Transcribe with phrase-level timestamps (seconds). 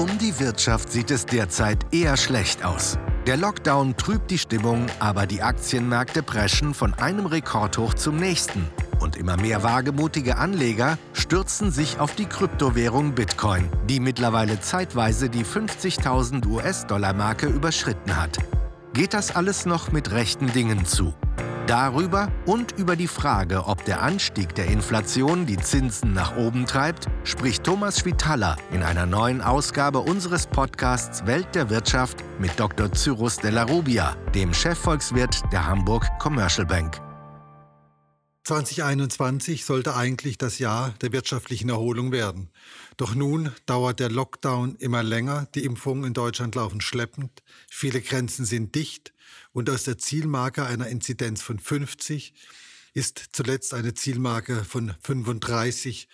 [0.00, 2.96] Um die Wirtschaft sieht es derzeit eher schlecht aus.
[3.26, 8.66] Der Lockdown trübt die Stimmung, aber die Aktienmärkte preschen von einem Rekordhoch zum nächsten.
[8.98, 15.44] Und immer mehr wagemutige Anleger stürzen sich auf die Kryptowährung Bitcoin, die mittlerweile zeitweise die
[15.44, 18.38] 50.000 US-Dollar-Marke überschritten hat.
[18.94, 21.12] Geht das alles noch mit rechten Dingen zu?
[21.70, 27.06] Darüber und über die Frage, ob der Anstieg der Inflation die Zinsen nach oben treibt,
[27.22, 32.92] spricht Thomas Schwitaler in einer neuen Ausgabe unseres Podcasts Welt der Wirtschaft mit Dr.
[32.92, 37.00] Cyrus Della Rubia, dem Chefvolkswirt der Hamburg Commercial Bank.
[38.42, 42.50] 2021 sollte eigentlich das Jahr der wirtschaftlichen Erholung werden.
[43.00, 48.44] Doch nun dauert der Lockdown immer länger, die Impfungen in Deutschland laufen schleppend, viele Grenzen
[48.44, 49.14] sind dicht
[49.52, 52.34] und aus der Zielmarke einer Inzidenz von 50
[52.92, 56.08] ist zuletzt eine Zielmarke von 35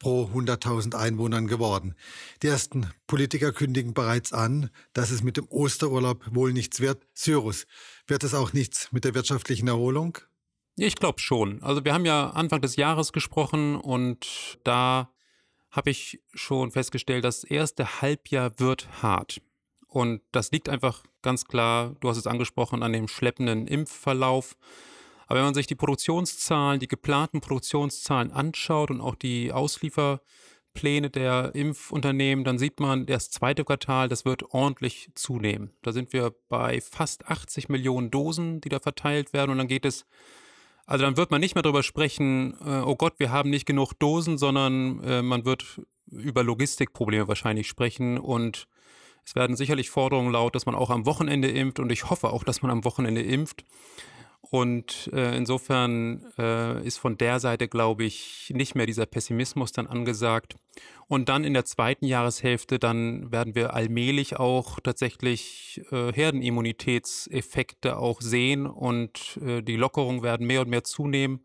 [0.00, 1.94] pro 100.000 Einwohnern geworden.
[2.42, 7.06] Die ersten Politiker kündigen bereits an, dass es mit dem Osterurlaub wohl nichts wird.
[7.14, 7.68] Cyrus,
[8.08, 10.18] wird es auch nichts mit der wirtschaftlichen Erholung?
[10.74, 11.62] Ich glaube schon.
[11.62, 15.12] Also wir haben ja Anfang des Jahres gesprochen und da
[15.72, 19.40] habe ich schon festgestellt, das erste Halbjahr wird hart.
[19.88, 24.56] Und das liegt einfach ganz klar, du hast es angesprochen, an dem schleppenden Impfverlauf.
[25.26, 31.54] Aber wenn man sich die Produktionszahlen, die geplanten Produktionszahlen anschaut und auch die Auslieferpläne der
[31.54, 35.72] Impfunternehmen, dann sieht man, das zweite Quartal, das wird ordentlich zunehmen.
[35.82, 39.52] Da sind wir bei fast 80 Millionen Dosen, die da verteilt werden.
[39.52, 40.04] Und dann geht es
[40.86, 43.94] also dann wird man nicht mehr darüber sprechen, äh, oh Gott, wir haben nicht genug
[43.94, 45.80] Dosen, sondern äh, man wird
[46.10, 48.66] über Logistikprobleme wahrscheinlich sprechen und
[49.24, 52.44] es werden sicherlich Forderungen laut, dass man auch am Wochenende impft und ich hoffe auch,
[52.44, 53.64] dass man am Wochenende impft.
[54.50, 59.86] Und äh, insofern äh, ist von der Seite, glaube ich, nicht mehr dieser Pessimismus dann
[59.86, 60.56] angesagt.
[61.06, 68.20] Und dann in der zweiten Jahreshälfte, dann werden wir allmählich auch tatsächlich äh, Herdenimmunitätseffekte auch
[68.20, 71.44] sehen und äh, die Lockerungen werden mehr und mehr zunehmen.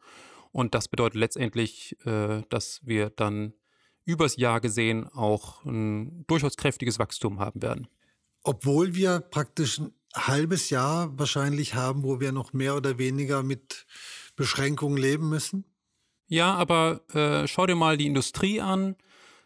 [0.52, 3.54] Und das bedeutet letztendlich, äh, dass wir dann
[4.06, 7.88] übers Jahr gesehen auch ein durchaus kräftiges Wachstum haben werden.
[8.44, 9.82] Obwohl wir praktisch
[10.18, 13.86] halbes Jahr wahrscheinlich haben, wo wir noch mehr oder weniger mit
[14.36, 15.66] Beschränkungen leben müssen?
[16.28, 18.96] Ja, aber äh, schau dir mal die Industrie an.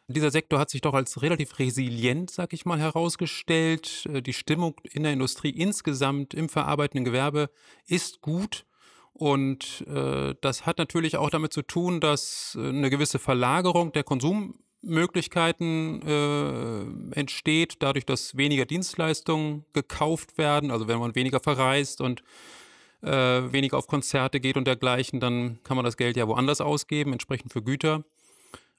[0.08, 4.08] Dieser Sektor hat sich doch als relativ resilient, sag ich mal, herausgestellt.
[4.12, 7.50] Äh, die Stimmung in der Industrie insgesamt im verarbeitenden Gewerbe
[7.86, 8.66] ist gut.
[9.14, 14.04] Und äh, das hat natürlich auch damit zu tun, dass äh, eine gewisse Verlagerung der
[14.04, 20.72] Konsum Möglichkeiten äh, entsteht, dadurch, dass weniger Dienstleistungen gekauft werden.
[20.72, 22.24] Also wenn man weniger verreist und
[23.02, 27.14] äh, weniger auf Konzerte geht und dergleichen, dann kann man das Geld ja woanders ausgeben,
[27.14, 28.04] entsprechend für Güter.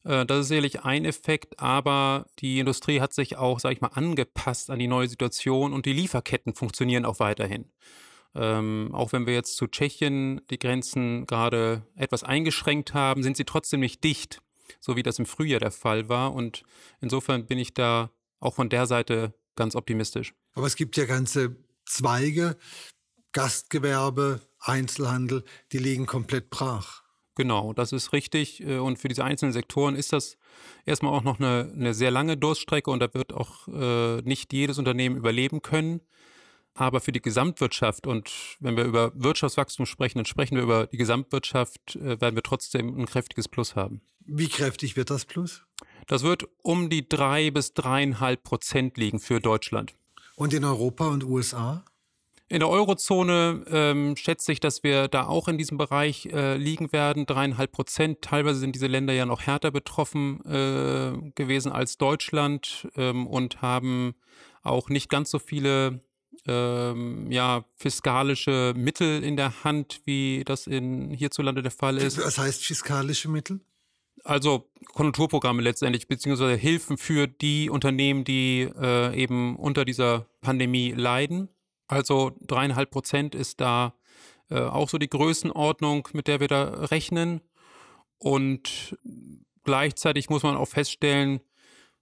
[0.04, 3.90] Äh, das ist sicherlich ein Effekt, aber die Industrie hat sich auch, sag ich mal,
[3.94, 7.70] angepasst an die neue Situation und die Lieferketten funktionieren auch weiterhin.
[8.34, 13.44] Ähm, auch wenn wir jetzt zu Tschechien die Grenzen gerade etwas eingeschränkt haben, sind sie
[13.44, 14.40] trotzdem nicht dicht
[14.81, 16.33] so wie das im Frühjahr der Fall war.
[16.33, 16.62] Und
[17.00, 18.10] insofern bin ich da
[18.41, 20.34] auch von der Seite ganz optimistisch.
[20.55, 22.56] Aber es gibt ja ganze Zweige,
[23.32, 27.03] Gastgewerbe, Einzelhandel, die liegen komplett brach.
[27.34, 28.62] Genau, das ist richtig.
[28.62, 30.37] Äh, und für diese einzelnen Sektoren ist das
[30.84, 34.78] erstmal auch noch eine, eine sehr lange Durststrecke und da wird auch äh, nicht jedes
[34.78, 36.00] Unternehmen überleben können.
[36.75, 38.31] Aber für die Gesamtwirtschaft und
[38.61, 42.99] wenn wir über Wirtschaftswachstum sprechen, dann sprechen wir über die Gesamtwirtschaft, äh, werden wir trotzdem
[42.99, 44.03] ein kräftiges Plus haben.
[44.27, 45.62] Wie kräftig wird das Plus?
[46.06, 49.94] Das wird um die drei bis dreieinhalb Prozent liegen für Deutschland.
[50.37, 51.84] Und in Europa und USA?
[52.49, 56.93] In der Eurozone ähm, schätze ich, dass wir da auch in diesem Bereich äh, liegen
[56.93, 58.21] werden, dreieinhalb Prozent.
[58.21, 64.15] Teilweise sind diese Länder ja noch härter betroffen äh, gewesen als Deutschland ähm, und haben
[64.62, 66.03] auch nicht ganz so viele
[66.47, 72.19] ähm, ja, fiskalische Mittel in der Hand, wie das in hierzulande der Fall ist.
[72.19, 73.61] Was heißt fiskalische Mittel?
[74.25, 81.49] Also Konjunkturprogramme letztendlich, beziehungsweise Hilfen für die Unternehmen, die äh, eben unter dieser Pandemie leiden.
[81.88, 83.94] Also dreieinhalb Prozent ist da
[84.50, 87.41] äh, auch so die Größenordnung, mit der wir da rechnen.
[88.19, 88.96] Und
[89.64, 91.41] gleichzeitig muss man auch feststellen,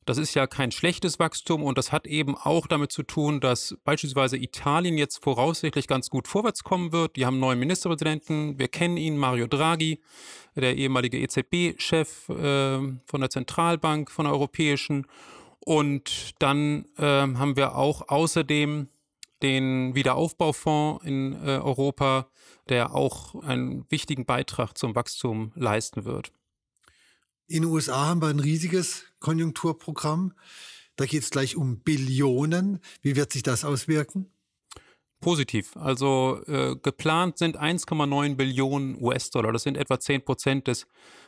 [0.07, 3.77] das ist ja kein schlechtes Wachstum und das hat eben auch damit zu tun, dass
[3.85, 7.17] beispielsweise Italien jetzt voraussichtlich ganz gut vorwärts kommen wird.
[7.17, 8.59] Die haben einen neuen Ministerpräsidenten.
[8.59, 10.01] Wir kennen ihn, Mario Draghi,
[10.57, 15.07] der ehemalige EZB-Chef äh, von der Zentralbank, von der europäischen.
[15.61, 18.89] Und dann äh, haben wir auch außerdem
[19.43, 22.29] den Wiederaufbaufonds in äh, Europa,
[22.69, 26.33] der auch einen wichtigen Beitrag zum Wachstum leisten wird.
[27.51, 30.35] In den USA haben wir ein riesiges Konjunkturprogramm.
[30.95, 32.79] Da geht es gleich um Billionen.
[33.03, 34.31] Wie wird sich das auswirken?
[35.21, 35.77] Positiv.
[35.77, 39.53] Also äh, geplant sind 1,9 Billionen US-Dollar.
[39.53, 40.87] Das sind etwa 10 Prozent des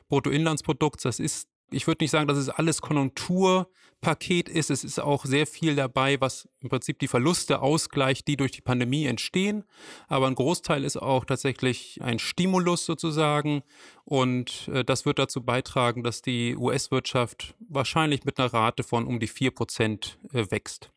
[0.08, 1.02] Bruttoinlandsprodukts.
[1.02, 4.70] Das ist ich würde nicht sagen, dass es alles Konjunkturpaket ist.
[4.70, 8.60] Es ist auch sehr viel dabei, was im Prinzip die Verluste ausgleicht, die durch die
[8.60, 9.64] Pandemie entstehen.
[10.08, 13.62] Aber ein Großteil ist auch tatsächlich ein Stimulus sozusagen.
[14.04, 19.20] Und äh, das wird dazu beitragen, dass die US-Wirtschaft wahrscheinlich mit einer Rate von um
[19.20, 20.90] die 4 Prozent äh, wächst.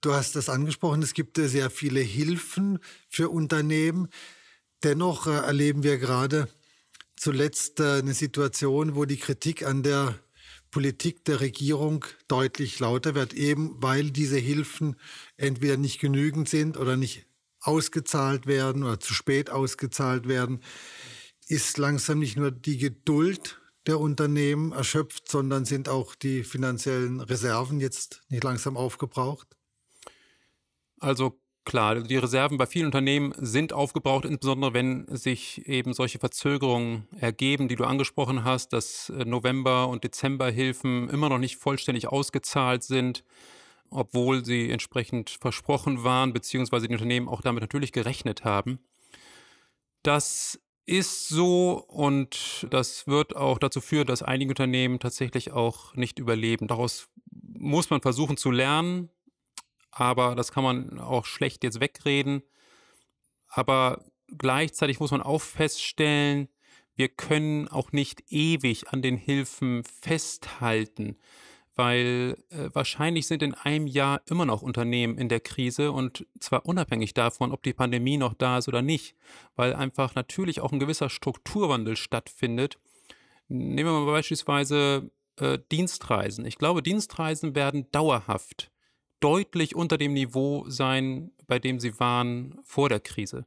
[0.00, 4.08] Du hast das angesprochen, es gibt äh, sehr viele Hilfen für Unternehmen.
[4.82, 6.46] Dennoch äh, erleben wir gerade
[7.24, 10.18] zuletzt äh, eine Situation, wo die Kritik an der
[10.70, 14.96] Politik der Regierung deutlich lauter wird, eben weil diese Hilfen
[15.38, 17.26] entweder nicht genügend sind oder nicht
[17.60, 20.62] ausgezahlt werden oder zu spät ausgezahlt werden,
[21.48, 27.80] ist langsam nicht nur die Geduld der Unternehmen erschöpft, sondern sind auch die finanziellen Reserven
[27.80, 29.48] jetzt nicht langsam aufgebraucht?
[30.98, 37.08] Also Klar, die Reserven bei vielen Unternehmen sind aufgebraucht, insbesondere wenn sich eben solche Verzögerungen
[37.18, 42.82] ergeben, die du angesprochen hast, dass äh, November- und Dezemberhilfen immer noch nicht vollständig ausgezahlt
[42.82, 43.24] sind,
[43.88, 48.78] obwohl sie entsprechend versprochen waren, beziehungsweise die Unternehmen auch damit natürlich gerechnet haben.
[50.02, 56.18] Das ist so und das wird auch dazu führen, dass einige Unternehmen tatsächlich auch nicht
[56.18, 56.68] überleben.
[56.68, 59.08] Daraus muss man versuchen zu lernen
[59.94, 62.42] aber das kann man auch schlecht jetzt wegreden.
[63.48, 64.04] Aber
[64.36, 66.48] gleichzeitig muss man auch feststellen,
[66.96, 71.16] wir können auch nicht ewig an den Hilfen festhalten,
[71.74, 76.66] weil äh, wahrscheinlich sind in einem Jahr immer noch Unternehmen in der Krise und zwar
[76.66, 79.16] unabhängig davon, ob die Pandemie noch da ist oder nicht,
[79.56, 82.78] weil einfach natürlich auch ein gewisser Strukturwandel stattfindet.
[83.48, 86.46] Nehmen wir mal beispielsweise äh, Dienstreisen.
[86.46, 88.70] Ich glaube, Dienstreisen werden dauerhaft
[89.20, 93.46] deutlich unter dem Niveau sein, bei dem sie waren vor der Krise.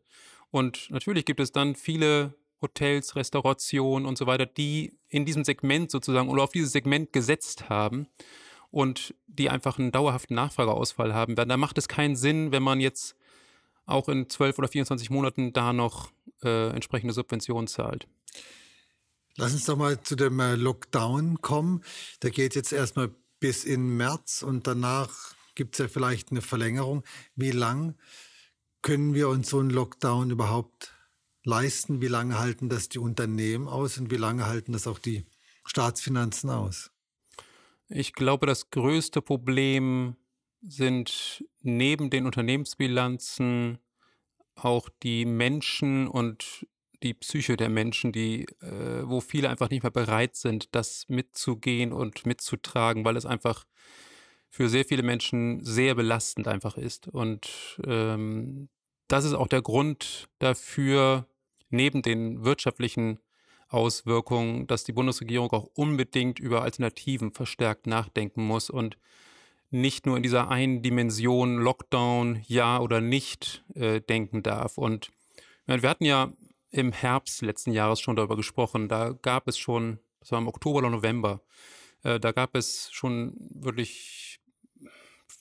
[0.52, 5.92] Und natürlich gibt es dann viele Hotels, Restaurationen und so weiter, die in diesem Segment
[5.92, 8.08] sozusagen oder auf dieses Segment gesetzt haben
[8.72, 11.50] und die einfach einen dauerhaften Nachfrageausfall haben werden.
[11.50, 13.16] Da macht es keinen Sinn, wenn man jetzt
[13.86, 16.12] auch in 12 oder 24 Monaten da noch
[16.44, 18.08] äh, entsprechende Subventionen zahlt.
[19.38, 21.84] Lass uns doch mal zu dem äh, Lockdown kommen.
[22.24, 27.04] Der geht jetzt erstmal bis in März und danach gibt es ja vielleicht eine Verlängerung.
[27.36, 27.96] Wie lang
[28.84, 30.94] können wir uns so einen Lockdown überhaupt
[31.44, 32.00] leisten?
[32.00, 35.26] Wie lange halten das die Unternehmen aus und wie lange halten das auch die
[35.66, 36.92] Staatsfinanzen aus?
[37.90, 40.16] Ich glaube, das größte Problem
[40.62, 43.80] sind neben den Unternehmensbilanzen
[44.56, 46.68] auch die Menschen und
[47.04, 51.94] die Psyche der Menschen, die, äh, wo viele einfach nicht mehr bereit sind, das mitzugehen
[51.94, 53.66] und mitzutragen, weil es einfach
[54.50, 57.08] für sehr viele Menschen sehr belastend einfach ist.
[57.08, 58.70] Und ähm,
[59.08, 61.28] das ist auch der Grund dafür,
[61.70, 63.20] neben den wirtschaftlichen
[63.70, 68.98] Auswirkungen, dass die Bundesregierung auch unbedingt über Alternativen verstärkt nachdenken muss und
[69.70, 74.78] nicht nur in dieser einen Dimension Lockdown, ja oder nicht äh, denken darf.
[74.78, 75.12] Und
[75.66, 76.32] wir hatten ja
[76.72, 78.88] im Herbst letzten Jahres schon darüber gesprochen.
[78.88, 81.42] Da gab es schon, das war im Oktober oder November,
[82.04, 84.40] äh, da gab es schon wirklich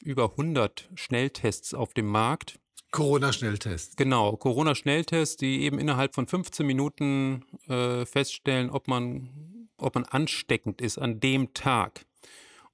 [0.03, 2.59] über 100 Schnelltests auf dem Markt.
[2.93, 3.97] Corona-Schnelltests.
[3.97, 10.81] Genau, Corona-Schnelltests, die eben innerhalb von 15 Minuten äh, feststellen, ob man, ob man ansteckend
[10.81, 12.07] ist an dem Tag.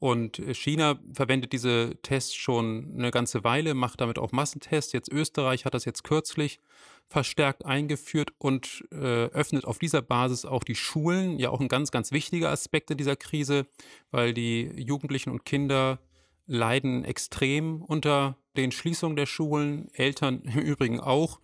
[0.02, 4.92] Und China verwendet diese Tests schon eine ganze Weile, macht damit auch Massentests.
[4.92, 6.58] Jetzt Österreich hat das jetzt kürzlich
[7.06, 11.38] verstärkt eingeführt und äh, öffnet auf dieser Basis auch die Schulen.
[11.38, 13.68] Ja, auch ein ganz, ganz wichtiger Aspekt in dieser Krise,
[14.10, 16.00] weil die Jugendlichen und Kinder
[16.48, 21.38] leiden extrem unter den Schließungen der Schulen, Eltern im Übrigen auch,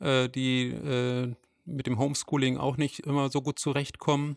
[0.00, 1.32] äh, die äh,
[1.64, 4.36] mit dem Homeschooling auch nicht immer so gut zurechtkommen.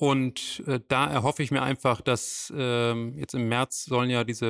[0.00, 4.46] Und äh, da erhoffe ich mir einfach, dass ähm, jetzt im März sollen ja diese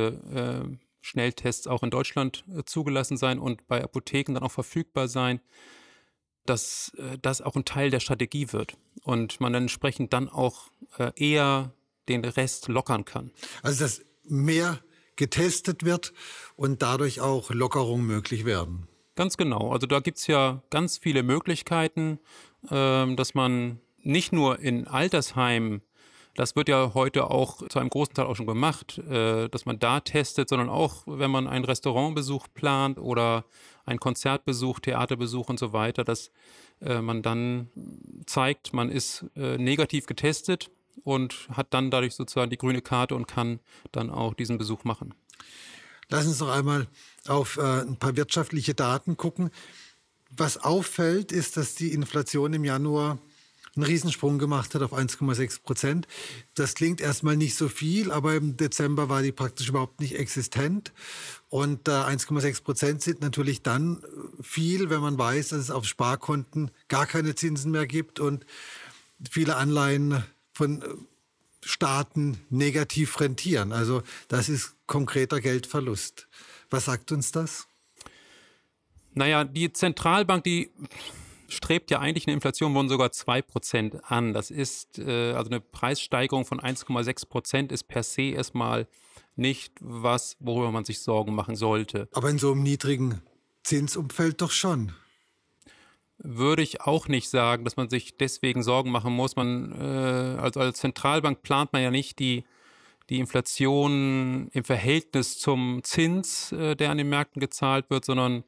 [0.71, 5.41] äh, Schnelltests auch in Deutschland äh, zugelassen sein und bei Apotheken dann auch verfügbar sein,
[6.47, 10.71] dass äh, das auch ein Teil der Strategie wird und man dann entsprechend dann auch
[11.17, 11.75] eher
[12.09, 13.33] den Rest lockern kann.
[13.65, 14.79] Also das mehr
[15.17, 16.13] getestet wird
[16.55, 18.87] und dadurch auch Lockerungen möglich werden.
[19.17, 19.73] Ganz genau.
[19.73, 22.21] Also da gibt es ja ganz viele Möglichkeiten,
[22.71, 25.83] äh, dass man nicht nur in Altersheimen,
[26.35, 29.79] das wird ja heute auch zu einem großen Teil auch schon gemacht, äh, dass man
[29.79, 33.45] da testet, sondern auch, wenn man einen Restaurantbesuch plant oder
[33.85, 36.31] einen Konzertbesuch, Theaterbesuch und so weiter, dass
[36.81, 37.69] äh, man dann
[38.27, 40.71] zeigt, man ist äh, negativ getestet
[41.03, 45.15] und hat dann dadurch sozusagen die grüne Karte und kann dann auch diesen Besuch machen.
[46.09, 46.89] Lass uns noch einmal
[47.29, 49.51] auf ein paar wirtschaftliche Daten gucken.
[50.31, 53.19] Was auffällt, ist, dass die Inflation im Januar
[53.77, 56.09] einen Riesensprung gemacht hat auf 1,6 Prozent.
[56.55, 60.93] Das klingt erstmal nicht so viel, aber im Dezember war die praktisch überhaupt nicht existent.
[61.49, 64.03] Und äh, 1,6 Prozent sind natürlich dann
[64.41, 68.45] viel, wenn man weiß, dass es auf Sparkonten gar keine Zinsen mehr gibt und
[69.31, 70.87] viele Anleihen von äh,
[71.65, 73.73] Staaten negativ rentieren.
[73.73, 76.27] Also das ist konkreter Geldverlust.
[76.71, 77.67] Was sagt uns das?
[79.13, 80.71] Naja, die Zentralbank, die
[81.51, 84.33] strebt ja eigentlich eine Inflation von sogar 2% an.
[84.33, 88.87] Das ist äh, also eine Preissteigerung von 1,6% ist per se erstmal
[89.37, 92.09] nicht was, worüber man sich Sorgen machen sollte.
[92.13, 93.23] Aber in so einem niedrigen
[93.63, 94.93] Zinsumfeld doch schon.
[96.19, 99.37] Würde ich auch nicht sagen, dass man sich deswegen Sorgen machen muss.
[99.37, 102.45] Man, äh, also als Zentralbank plant man ja nicht die,
[103.09, 108.45] die Inflation im Verhältnis zum Zins, äh, der an den Märkten gezahlt wird, sondern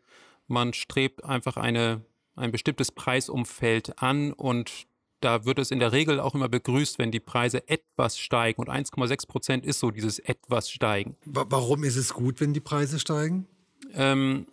[0.49, 2.03] man strebt einfach eine
[2.37, 4.87] ein bestimmtes Preisumfeld an und
[5.21, 8.61] da wird es in der Regel auch immer begrüßt, wenn die Preise etwas steigen.
[8.61, 11.17] Und 1,6 Prozent ist so dieses etwas steigen.
[11.25, 13.47] Warum ist es gut, wenn die Preise steigen?
[13.95, 14.47] Ähm,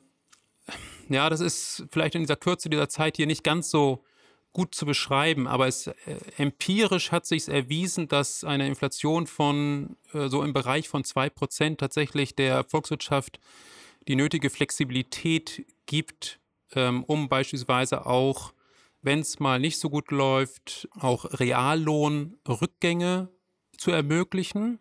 [1.10, 4.04] ja, das ist vielleicht in dieser Kürze dieser Zeit hier nicht ganz so
[4.54, 5.94] gut zu beschreiben, aber es, äh,
[6.38, 11.80] empirisch hat sich erwiesen, dass eine Inflation von äh, so im Bereich von 2 Prozent
[11.80, 13.40] tatsächlich der Volkswirtschaft
[14.08, 16.40] die nötige Flexibilität gibt,
[16.76, 18.54] ähm, um beispielsweise auch,
[19.02, 23.30] wenn es mal nicht so gut läuft, auch Reallohnrückgänge
[23.78, 24.80] zu ermöglichen.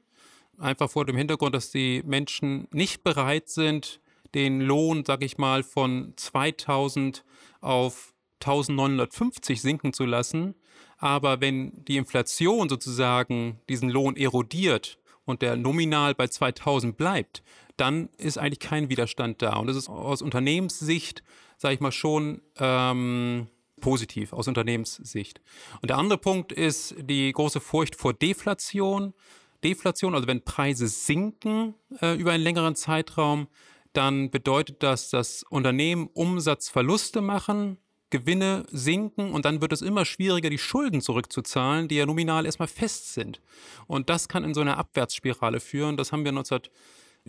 [0.58, 4.00] Einfach vor dem Hintergrund, dass die Menschen nicht bereit sind,
[4.34, 7.24] den Lohn, sag ich mal, von 2000
[7.60, 10.54] auf 1950 sinken zu lassen.
[10.98, 17.42] Aber wenn die Inflation sozusagen diesen Lohn erodiert und der nominal bei 2000 bleibt,
[17.76, 19.56] dann ist eigentlich kein Widerstand da.
[19.56, 21.22] Und das ist aus Unternehmenssicht
[21.58, 23.48] sage ich mal, schon ähm,
[23.80, 25.40] positiv aus Unternehmenssicht.
[25.82, 29.14] Und der andere Punkt ist die große Furcht vor Deflation.
[29.62, 33.48] Deflation, also wenn Preise sinken äh, über einen längeren Zeitraum,
[33.92, 37.78] dann bedeutet das, dass Unternehmen Umsatzverluste machen,
[38.10, 42.68] Gewinne sinken und dann wird es immer schwieriger, die Schulden zurückzuzahlen, die ja nominal erstmal
[42.68, 43.40] fest sind.
[43.86, 45.96] Und das kann in so eine Abwärtsspirale führen.
[45.96, 46.60] Das haben wir 19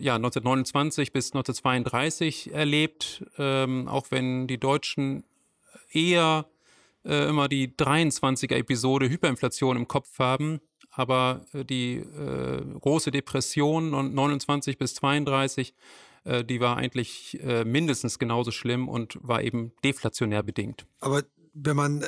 [0.00, 5.24] ja, 1929 bis 1932 erlebt, ähm, auch wenn die Deutschen
[5.92, 6.46] eher
[7.04, 10.60] äh, immer die 23er-Episode Hyperinflation im Kopf haben.
[10.90, 15.74] Aber äh, die äh, große Depression 29 bis 32,
[16.24, 20.86] äh, die war eigentlich äh, mindestens genauso schlimm und war eben deflationär bedingt.
[21.00, 21.22] Aber
[21.54, 22.04] wenn man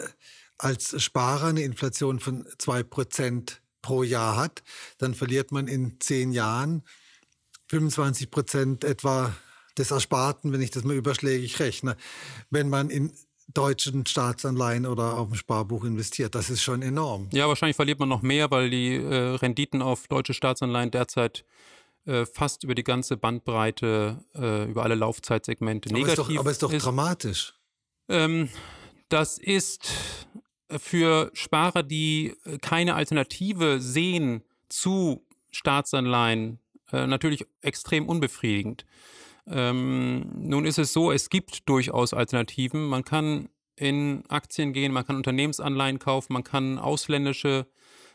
[0.59, 4.63] als Sparer eine Inflation von 2% pro Jahr hat,
[4.99, 6.85] dann verliert man in zehn Jahren
[7.73, 9.35] 25 Prozent etwa
[9.79, 11.97] des Ersparten, wenn ich das mal überschlägig rechne,
[12.51, 13.15] wenn man in
[13.55, 16.35] deutschen Staatsanleihen oder auf dem Sparbuch investiert.
[16.35, 17.31] Das ist schon enorm.
[17.33, 21.47] Ja, wahrscheinlich verliert man noch mehr, weil die äh, Renditen auf deutsche Staatsanleihen derzeit
[22.05, 26.31] äh, fast über die ganze Bandbreite, äh, über alle Laufzeitsegmente aber negativ ist.
[26.31, 26.85] Doch, aber ist doch ist.
[26.85, 27.55] dramatisch.
[28.11, 28.51] Ähm,
[29.09, 29.89] das ist
[30.69, 36.59] für Sparer, die keine Alternative sehen zu Staatsanleihen,
[36.93, 38.85] äh, natürlich extrem unbefriedigend.
[39.47, 42.87] Ähm, nun ist es so, es gibt durchaus Alternativen.
[42.87, 47.67] Man kann in Aktien gehen, man kann Unternehmensanleihen kaufen, man kann ausländische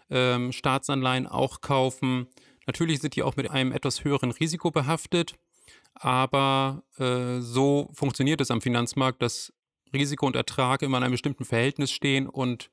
[0.10, 2.28] ähm, Staatsanleihen auch kaufen.
[2.66, 5.36] Natürlich sind die auch mit einem etwas höheren Risiko behaftet,
[5.94, 9.54] aber äh, so funktioniert es am Finanzmarkt, dass
[9.94, 12.70] Risiko und Ertrag immer in einem bestimmten Verhältnis stehen und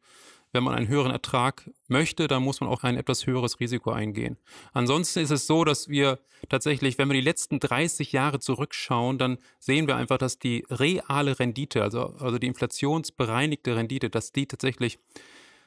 [0.54, 4.38] wenn man einen höheren Ertrag möchte, dann muss man auch ein etwas höheres Risiko eingehen.
[4.72, 9.38] Ansonsten ist es so, dass wir tatsächlich, wenn wir die letzten 30 Jahre zurückschauen, dann
[9.58, 14.98] sehen wir einfach, dass die reale Rendite, also, also die inflationsbereinigte Rendite, dass die tatsächlich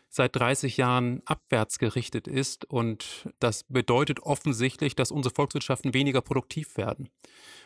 [0.10, 2.66] seit 30 Jahren abwärts gerichtet ist.
[2.66, 7.10] Und das bedeutet offensichtlich, dass unsere Volkswirtschaften weniger produktiv werden.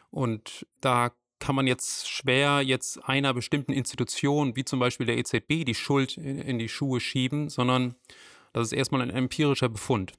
[0.10, 1.12] Und da
[1.42, 6.16] kann man jetzt schwer jetzt einer bestimmten Institution, wie zum Beispiel der EZB, die Schuld
[6.16, 7.96] in, die Schuhe schieben, sondern
[8.54, 10.14] das ist erstmal ein empirischer Befund.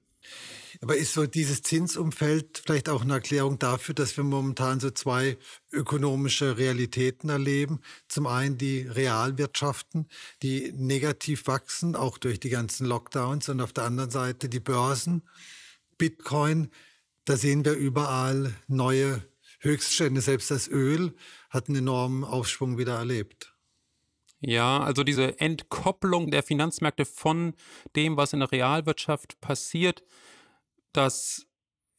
[0.80, 5.36] Aber ist so dieses Zinsumfeld vielleicht auch eine Erklärung dafür, dass wir momentan so zwei
[5.70, 7.80] ökonomische Realitäten erleben?
[8.08, 10.08] Zum einen die Realwirtschaften,
[10.42, 15.22] die negativ wachsen, auch durch die ganzen Lockdowns, und auf der anderen Seite die Börsen,
[15.98, 16.70] Bitcoin.
[17.24, 19.22] Da sehen wir überall neue
[19.62, 21.14] Höchststände, selbst das Öl
[21.48, 23.54] hat einen enormen Aufschwung wieder erlebt.
[24.40, 27.54] Ja, also diese Entkopplung der Finanzmärkte von
[27.94, 30.02] dem, was in der Realwirtschaft passiert,
[30.92, 31.46] das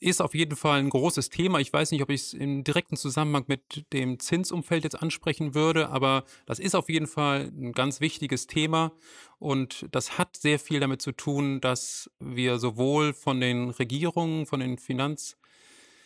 [0.02, 1.60] ist auf jeden Fall ein großes Thema.
[1.60, 5.90] Ich weiß nicht, ob ich es im direkten Zusammenhang mit dem Zinsumfeld jetzt ansprechen würde,
[5.90, 8.92] aber das ist auf jeden Fall ein ganz wichtiges Thema
[9.40, 14.60] und das hat sehr viel damit zu tun, dass wir sowohl von den Regierungen, von
[14.60, 14.72] den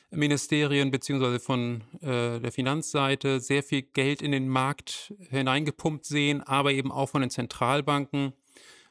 [0.09, 6.71] Finanzministerien beziehungsweise von äh, der Finanzseite sehr viel Geld in den Markt hineingepumpt sehen, aber
[6.71, 8.33] eben auch von den Zentralbanken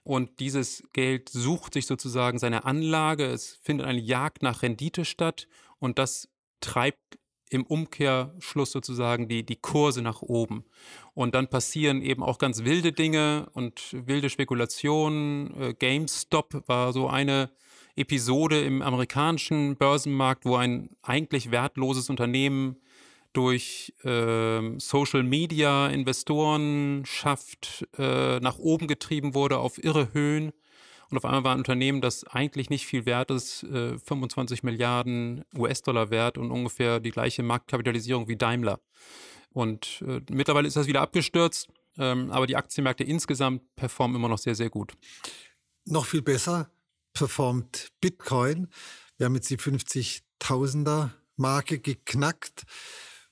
[0.06, 3.25] und dieses Geld sucht sich sozusagen seine Anlage.
[3.25, 6.28] Es findet eine Jagd nach Rendite statt und das
[6.61, 7.18] treibt
[7.49, 10.64] im Umkehrschluss sozusagen die, die Kurse nach oben.
[11.14, 15.54] Und dann passieren eben auch ganz wilde Dinge und wilde Spekulationen.
[15.61, 17.50] Äh, GameStop war so eine
[17.96, 22.76] Episode im amerikanischen Börsenmarkt, wo ein eigentlich wertloses Unternehmen
[23.32, 30.52] durch äh, Social Media Investorenschaft äh, nach oben getrieben wurde auf irre Höhen.
[31.10, 35.44] Und auf einmal war ein Unternehmen, das eigentlich nicht viel wert ist, äh, 25 Milliarden
[35.56, 38.80] US-Dollar wert und ungefähr die gleiche Marktkapitalisierung wie Daimler.
[39.52, 44.38] Und äh, mittlerweile ist das wieder abgestürzt, ähm, aber die Aktienmärkte insgesamt performen immer noch
[44.38, 44.94] sehr, sehr gut.
[45.84, 46.70] Noch viel besser
[47.16, 48.68] performt Bitcoin.
[49.16, 52.64] Wir haben jetzt die 50.000er Marke geknackt.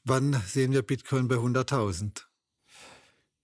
[0.05, 2.23] Wann sehen wir Bitcoin bei 100.000?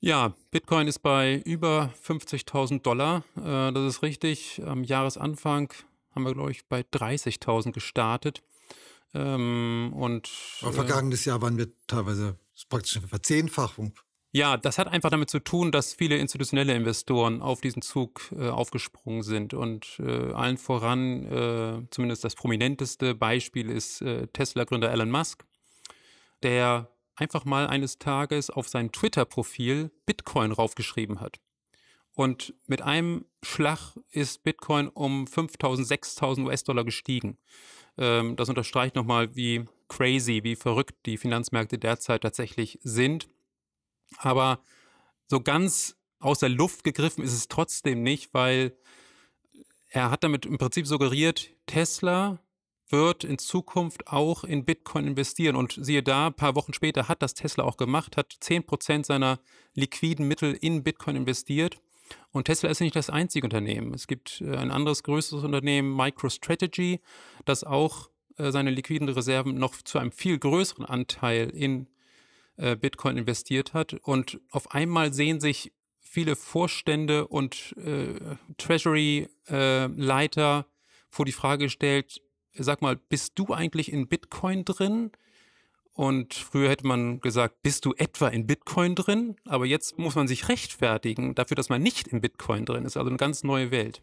[0.00, 3.22] Ja, Bitcoin ist bei über 50.000 Dollar.
[3.36, 4.62] Äh, das ist richtig.
[4.64, 5.74] Am Jahresanfang
[6.14, 8.42] haben wir, glaube ich, bei 30.000 gestartet.
[9.12, 10.30] Ähm, und
[10.62, 12.38] Aber vergangenes Jahr waren wir teilweise
[12.70, 13.92] praktisch eine Verzehnfachung.
[14.32, 18.48] Ja, das hat einfach damit zu tun, dass viele institutionelle Investoren auf diesen Zug äh,
[18.48, 19.54] aufgesprungen sind.
[19.54, 25.44] Und äh, allen voran, äh, zumindest das prominenteste Beispiel ist äh, Tesla-Gründer Elon Musk
[26.42, 31.38] der einfach mal eines Tages auf sein Twitter-Profil Bitcoin raufgeschrieben hat.
[32.14, 37.38] Und mit einem Schlag ist Bitcoin um 5000, 6000 US-Dollar gestiegen.
[37.98, 43.28] Ähm, das unterstreicht nochmal, wie crazy, wie verrückt die Finanzmärkte derzeit tatsächlich sind.
[44.18, 44.60] Aber
[45.28, 48.76] so ganz aus der Luft gegriffen ist es trotzdem nicht, weil
[49.88, 52.38] er hat damit im Prinzip suggeriert, Tesla
[52.88, 55.56] wird in Zukunft auch in Bitcoin investieren.
[55.56, 59.40] Und siehe da, ein paar Wochen später hat das Tesla auch gemacht, hat 10% seiner
[59.74, 61.80] liquiden Mittel in Bitcoin investiert.
[62.32, 63.94] Und Tesla ist nicht das einzige Unternehmen.
[63.94, 67.00] Es gibt äh, ein anderes größeres Unternehmen, MicroStrategy,
[67.44, 71.86] das auch äh, seine liquiden Reserven noch zu einem viel größeren Anteil in
[72.60, 73.94] äh, Bitcoin investiert hat.
[73.94, 77.76] Und auf einmal sehen sich viele Vorstände und
[78.58, 80.66] Treasury-Leiter
[81.08, 82.20] vor die Frage gestellt,
[82.54, 85.12] sag mal, bist du eigentlich in Bitcoin drin?
[85.92, 89.36] Und früher hätte man gesagt, bist du etwa in Bitcoin drin?
[89.44, 92.96] Aber jetzt muss man sich rechtfertigen dafür, dass man nicht in Bitcoin drin ist.
[92.96, 94.02] Also eine ganz neue Welt.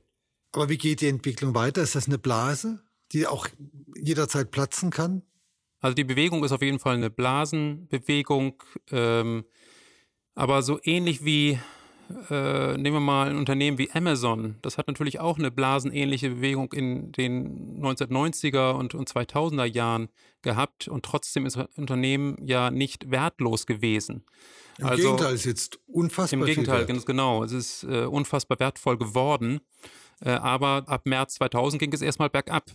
[0.52, 1.82] Aber wie geht die Entwicklung weiter?
[1.82, 2.82] Ist das eine Blase,
[3.14, 3.48] die auch
[3.96, 5.24] jederzeit platzen kann?
[5.80, 8.64] Also die Bewegung ist auf jeden Fall eine Blasenbewegung.
[8.92, 9.46] Ähm,
[10.36, 11.60] aber so ähnlich wie
[12.30, 14.58] äh, nehmen wir mal ein Unternehmen wie Amazon.
[14.62, 20.10] Das hat natürlich auch eine blasenähnliche Bewegung in den 1990er und, und 2000er Jahren
[20.42, 24.24] gehabt und trotzdem ist das Unternehmen ja nicht wertlos gewesen.
[24.78, 26.40] Im also, Gegenteil, es ist jetzt unfassbar.
[26.40, 27.44] Im Gegenteil, ganz genau.
[27.44, 29.60] Es ist äh, unfassbar wertvoll geworden.
[30.22, 32.72] Äh, aber ab März 2000 ging es erstmal bergab.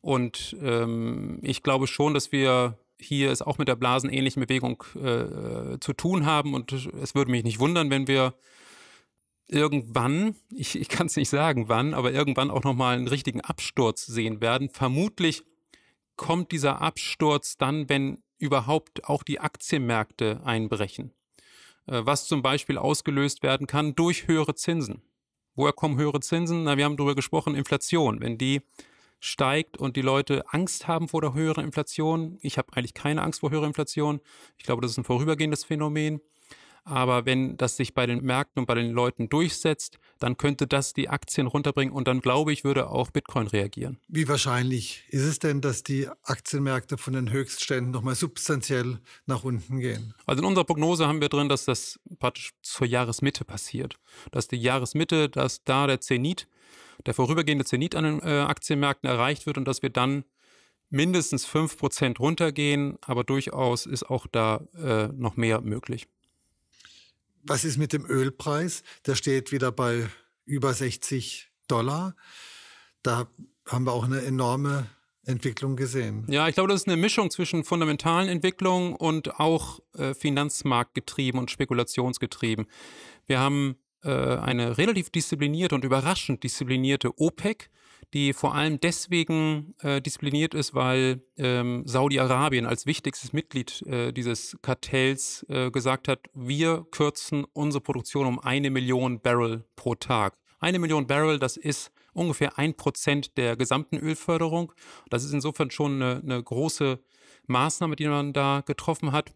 [0.00, 5.78] Und ähm, ich glaube schon, dass wir hier es auch mit der blasenähnlichen Bewegung äh,
[5.80, 6.54] zu tun haben.
[6.54, 8.34] Und es würde mich nicht wundern, wenn wir
[9.48, 14.06] irgendwann, ich, ich kann es nicht sagen wann, aber irgendwann auch nochmal einen richtigen Absturz
[14.06, 14.70] sehen werden.
[14.70, 15.42] Vermutlich
[16.16, 21.12] kommt dieser Absturz dann, wenn überhaupt auch die Aktienmärkte einbrechen.
[21.86, 25.02] Äh, was zum Beispiel ausgelöst werden kann durch höhere Zinsen.
[25.54, 26.64] Woher kommen höhere Zinsen?
[26.64, 28.20] Na, wir haben darüber gesprochen, Inflation.
[28.20, 28.62] Wenn die
[29.20, 32.38] steigt und die Leute Angst haben vor der höheren Inflation.
[32.40, 34.20] Ich habe eigentlich keine Angst vor höherer Inflation.
[34.58, 36.20] Ich glaube, das ist ein vorübergehendes Phänomen.
[36.86, 40.92] Aber wenn das sich bei den Märkten und bei den Leuten durchsetzt, dann könnte das
[40.92, 43.98] die Aktien runterbringen und dann glaube ich, würde auch Bitcoin reagieren.
[44.06, 49.80] Wie wahrscheinlich ist es denn, dass die Aktienmärkte von den Höchstständen nochmal substanziell nach unten
[49.80, 50.14] gehen?
[50.26, 53.96] Also in unserer Prognose haben wir drin, dass das praktisch zur Jahresmitte passiert.
[54.30, 56.46] Dass die Jahresmitte, dass da der Zenit
[57.04, 60.24] der vorübergehende Zenit an den äh, Aktienmärkten erreicht wird und dass wir dann
[60.88, 66.06] mindestens 5% runtergehen, aber durchaus ist auch da äh, noch mehr möglich.
[67.42, 68.82] Was ist mit dem Ölpreis?
[69.06, 70.08] Der steht wieder bei
[70.44, 72.14] über 60 Dollar.
[73.02, 73.28] Da
[73.66, 74.86] haben wir auch eine enorme
[75.24, 76.24] Entwicklung gesehen.
[76.28, 81.50] Ja, ich glaube, das ist eine Mischung zwischen fundamentalen Entwicklungen und auch äh, Finanzmarktgetrieben und
[81.50, 82.66] spekulationsgetrieben.
[83.26, 87.70] Wir haben eine relativ disziplinierte und überraschend disziplinierte OPEC,
[88.14, 94.56] die vor allem deswegen äh, diszipliniert ist, weil ähm, Saudi-Arabien als wichtigstes Mitglied äh, dieses
[94.62, 100.36] Kartells äh, gesagt hat, wir kürzen unsere Produktion um eine Million Barrel pro Tag.
[100.60, 104.72] Eine Million Barrel, das ist ungefähr ein Prozent der gesamten Ölförderung.
[105.10, 106.98] Das ist insofern schon eine, eine große
[107.46, 109.32] Maßnahme, die man da getroffen hat.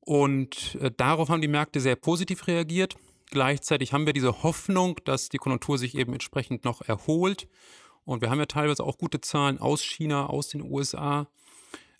[0.00, 2.96] Und äh, darauf haben die Märkte sehr positiv reagiert.
[3.30, 7.48] Gleichzeitig haben wir diese Hoffnung, dass die Konjunktur sich eben entsprechend noch erholt.
[8.04, 11.28] Und wir haben ja teilweise auch gute Zahlen aus China, aus den USA.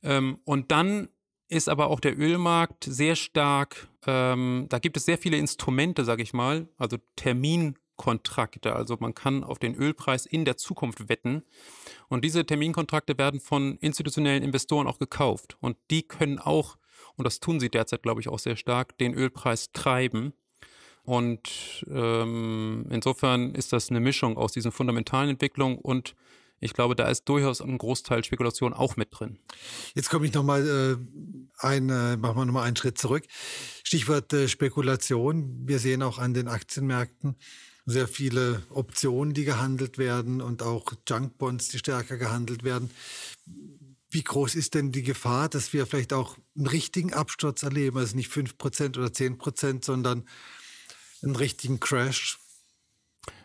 [0.02, 1.08] Ähm, und dann
[1.48, 6.22] ist aber auch der Ölmarkt sehr stark, ähm, da gibt es sehr viele Instrumente, sage
[6.22, 8.74] ich mal, also Termin Kontrakte.
[8.74, 11.42] Also man kann auf den Ölpreis in der Zukunft wetten.
[12.08, 15.58] Und diese Terminkontrakte werden von institutionellen Investoren auch gekauft.
[15.60, 16.78] Und die können auch,
[17.16, 20.32] und das tun sie derzeit, glaube ich, auch sehr stark, den Ölpreis treiben.
[21.04, 26.14] Und ähm, insofern ist das eine Mischung aus diesen fundamentalen Entwicklungen und
[26.60, 29.38] ich glaube, da ist durchaus ein Großteil Spekulation auch mit drin.
[29.94, 30.96] Jetzt komme ich nochmal äh,
[31.64, 33.24] ein, äh, machen wir nochmal einen Schritt zurück.
[33.84, 35.68] Stichwort äh, Spekulation.
[35.68, 37.36] Wir sehen auch an den Aktienmärkten,
[37.86, 42.90] sehr viele Optionen, die gehandelt werden und auch Junkbonds, die stärker gehandelt werden.
[44.10, 47.98] Wie groß ist denn die Gefahr, dass wir vielleicht auch einen richtigen Absturz erleben?
[47.98, 50.24] Also nicht 5% oder 10%, sondern
[51.22, 52.38] einen richtigen Crash?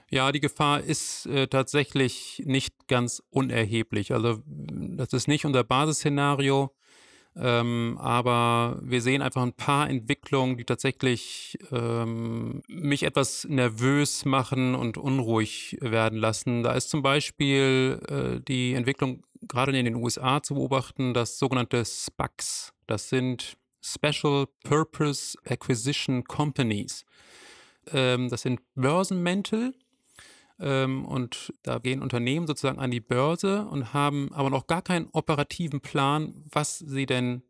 [0.10, 4.14] Ja, die Gefahr ist äh, tatsächlich nicht ganz unerheblich.
[4.14, 6.72] Also das ist nicht unser Basisszenario.
[7.36, 14.76] Ähm, aber wir sehen einfach ein paar Entwicklungen, die tatsächlich ähm, mich etwas nervös machen
[14.76, 16.62] und unruhig werden lassen.
[16.62, 21.84] Da ist zum Beispiel äh, die Entwicklung gerade in den USA zu beobachten, das sogenannte
[21.84, 22.72] SPACs.
[22.86, 27.04] Das sind Special Purpose Acquisition Companies.
[27.92, 29.74] Ähm, das sind Börsenmäntel,
[30.60, 35.10] ähm, und da gehen Unternehmen sozusagen an die Börse und haben aber noch gar keinen
[35.12, 37.44] operativen Plan, was sie denn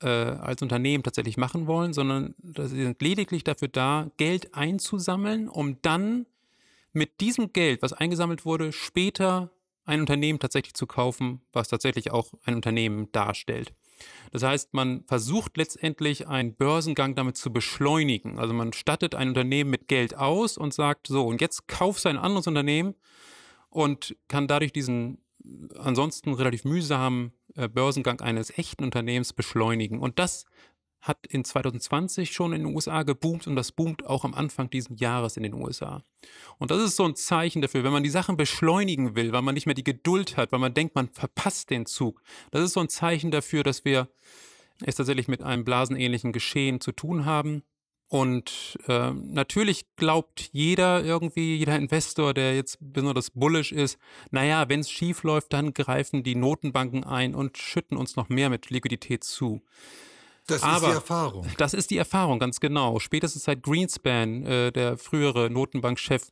[0.00, 5.80] äh, als Unternehmen tatsächlich machen wollen, sondern sie sind lediglich dafür da, Geld einzusammeln, um
[5.82, 6.26] dann
[6.92, 9.50] mit diesem Geld, was eingesammelt wurde, später
[9.84, 13.72] ein Unternehmen tatsächlich zu kaufen, was tatsächlich auch ein Unternehmen darstellt.
[14.30, 18.38] Das heißt, man versucht letztendlich einen Börsengang damit zu beschleunigen.
[18.38, 22.08] Also man stattet ein Unternehmen mit Geld aus und sagt, so, und jetzt kaufst du
[22.08, 22.94] ein anderes Unternehmen
[23.68, 25.18] und kann dadurch diesen
[25.76, 29.98] ansonsten relativ mühsamen äh, Börsengang eines echten Unternehmens beschleunigen.
[29.98, 30.44] Und das
[31.02, 35.00] hat in 2020 schon in den USA geboomt und das boomt auch am Anfang dieses
[35.00, 36.04] Jahres in den USA.
[36.58, 39.54] Und das ist so ein Zeichen dafür, wenn man die Sachen beschleunigen will, weil man
[39.54, 42.22] nicht mehr die Geduld hat, weil man denkt, man verpasst den Zug.
[42.52, 44.08] Das ist so ein Zeichen dafür, dass wir
[44.80, 47.64] es tatsächlich mit einem blasenähnlichen Geschehen zu tun haben.
[48.06, 53.98] Und äh, natürlich glaubt jeder irgendwie, jeder Investor, der jetzt besonders bullish ist,
[54.30, 58.50] naja, wenn es schief läuft, dann greifen die Notenbanken ein und schütten uns noch mehr
[58.50, 59.62] mit Liquidität zu.
[60.46, 61.46] Das Aber ist die Erfahrung.
[61.56, 62.98] Das ist die Erfahrung, ganz genau.
[62.98, 66.28] Spätestens seit Greenspan, äh, der frühere Notenbankchef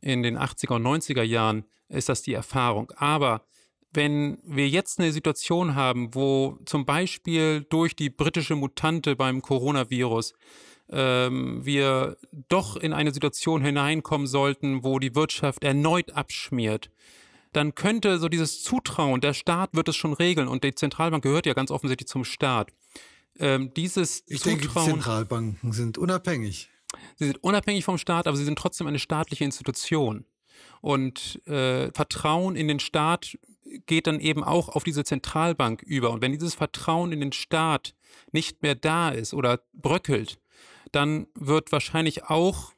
[0.00, 2.90] in den 80er und 90er Jahren, ist das die Erfahrung.
[2.96, 3.42] Aber
[3.92, 10.34] wenn wir jetzt eine Situation haben, wo zum Beispiel durch die britische Mutante beim Coronavirus
[10.90, 12.16] ähm, wir
[12.48, 16.90] doch in eine Situation hineinkommen sollten, wo die Wirtschaft erneut abschmiert,
[17.52, 21.46] dann könnte so dieses Zutrauen, der Staat wird es schon regeln und die Zentralbank gehört
[21.46, 22.70] ja ganz offensichtlich zum Staat
[23.38, 24.58] ähm, dieses ich Zutrauen.
[24.60, 26.70] denke, die Zentralbanken sind unabhängig.
[27.16, 30.24] Sie sind unabhängig vom Staat, aber sie sind trotzdem eine staatliche Institution.
[30.80, 33.38] Und äh, Vertrauen in den Staat
[33.86, 36.10] geht dann eben auch auf diese Zentralbank über.
[36.10, 37.94] Und wenn dieses Vertrauen in den Staat
[38.32, 40.38] nicht mehr da ist oder bröckelt,
[40.92, 42.72] dann wird wahrscheinlich auch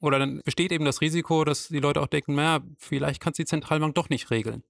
[0.00, 3.36] oder dann besteht eben das Risiko, dass die Leute auch denken, naja, vielleicht kann es
[3.36, 4.64] die Zentralbank doch nicht regeln.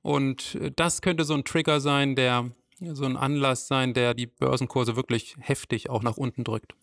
[0.00, 2.50] Und äh, das könnte so ein Trigger sein, der
[2.94, 6.74] so ein Anlass sein, der die Börsenkurse wirklich heftig auch nach unten drückt.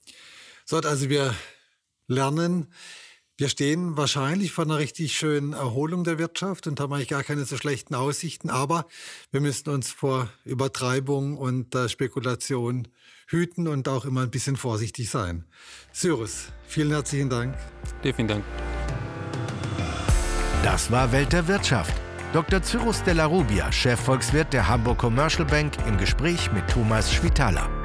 [0.65, 1.33] So, also wir
[2.07, 2.67] lernen,
[3.37, 7.45] wir stehen wahrscheinlich vor einer richtig schönen Erholung der Wirtschaft und haben eigentlich gar keine
[7.45, 8.85] so schlechten Aussichten, aber
[9.31, 12.87] wir müssen uns vor Übertreibung und äh, Spekulation
[13.27, 15.45] hüten und auch immer ein bisschen vorsichtig sein.
[15.93, 17.57] Cyrus, vielen herzlichen Dank.
[18.03, 18.43] Dir vielen Dank.
[20.63, 21.93] Das war Welt der Wirtschaft
[22.31, 22.61] Dr.
[22.61, 27.78] Cyrus Della Rubia, Chefvolkswirt der Hamburg Commercial Bank, im Gespräch mit Thomas Schwitaler.